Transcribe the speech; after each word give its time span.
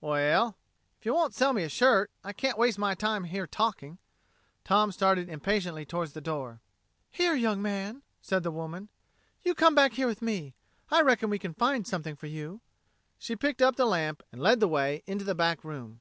"Well...." 0.00 0.56
"If 0.98 1.04
you 1.04 1.12
won't 1.12 1.34
sell 1.34 1.52
me 1.52 1.64
a 1.64 1.68
shirt, 1.68 2.10
I 2.24 2.32
can't 2.32 2.56
waste 2.56 2.78
my 2.78 2.94
time 2.94 3.24
here 3.24 3.46
talking." 3.46 3.98
Tom 4.64 4.90
started 4.90 5.28
impatiently 5.28 5.84
towards 5.84 6.14
the 6.14 6.22
door. 6.22 6.62
"Here, 7.10 7.34
young 7.34 7.60
man," 7.60 8.00
said 8.22 8.42
the 8.42 8.50
woman, 8.50 8.88
"you 9.42 9.54
come 9.54 9.74
back 9.74 9.92
here 9.92 10.06
with 10.06 10.22
me. 10.22 10.54
I 10.90 11.02
reckon 11.02 11.28
we 11.28 11.38
can 11.38 11.52
find 11.52 11.86
something 11.86 12.16
for 12.16 12.26
you." 12.26 12.62
She 13.18 13.36
picked 13.36 13.60
up 13.60 13.76
the 13.76 13.84
lamp 13.84 14.22
and 14.32 14.40
led 14.40 14.60
the 14.60 14.66
way 14.68 15.02
into 15.06 15.26
the 15.26 15.34
back 15.34 15.62
room. 15.62 16.00